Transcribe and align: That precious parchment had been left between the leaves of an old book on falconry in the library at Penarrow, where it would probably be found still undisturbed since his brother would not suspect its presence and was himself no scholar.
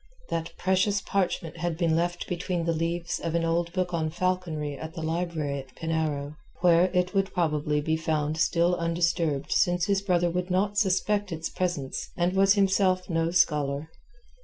That 0.31 0.53
precious 0.57 0.99
parchment 0.99 1.57
had 1.57 1.77
been 1.77 1.95
left 1.95 2.25
between 2.27 2.65
the 2.65 2.73
leaves 2.73 3.19
of 3.19 3.35
an 3.35 3.45
old 3.45 3.71
book 3.71 3.93
on 3.93 4.09
falconry 4.09 4.73
in 4.73 4.91
the 4.93 5.03
library 5.03 5.59
at 5.59 5.75
Penarrow, 5.75 6.37
where 6.61 6.85
it 6.85 7.13
would 7.13 7.31
probably 7.35 7.81
be 7.81 7.97
found 7.97 8.39
still 8.39 8.73
undisturbed 8.75 9.51
since 9.51 9.85
his 9.85 10.01
brother 10.01 10.31
would 10.31 10.49
not 10.49 10.75
suspect 10.79 11.31
its 11.31 11.49
presence 11.51 12.09
and 12.17 12.33
was 12.33 12.55
himself 12.55 13.11
no 13.11 13.29
scholar. 13.29 13.91